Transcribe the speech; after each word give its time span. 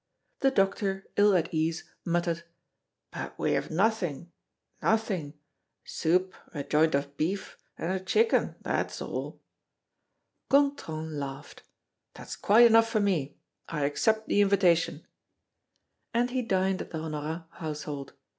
'"The 0.41 0.49
doctor, 0.49 1.05
ill 1.15 1.35
at 1.35 1.53
ease, 1.53 1.83
muttered: 2.03 2.41
"But 3.11 3.37
we 3.37 3.51
have 3.51 3.69
nothing, 3.69 4.31
nothing 4.81 5.35
soup, 5.85 6.33
a 6.55 6.63
joint 6.63 6.95
of 6.95 7.15
beef, 7.17 7.55
and 7.77 7.91
a 7.91 7.99
chicken, 8.03 8.55
that's 8.61 8.99
all!" 8.99 9.39
Gontran 10.49 11.19
laughed: 11.19 11.61
"That's 12.15 12.35
quite 12.35 12.65
enough 12.65 12.89
for 12.89 12.99
me. 12.99 13.37
I 13.69 13.85
accept 13.85 14.27
the 14.27 14.41
invitation." 14.41 15.05
And 16.15 16.31
he 16.31 16.41
dined 16.41 16.81
at 16.81 16.89
the 16.89 16.97
Honorat 16.97 17.45
household. 17.51 18.13